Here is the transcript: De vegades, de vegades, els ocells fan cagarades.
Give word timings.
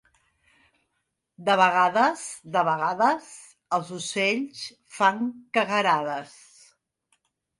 De 1.49 1.57
vegades, 1.61 2.23
de 2.55 2.63
vegades, 2.69 3.29
els 3.77 3.91
ocells 3.99 4.63
fan 5.01 5.21
cagarades. 5.59 6.35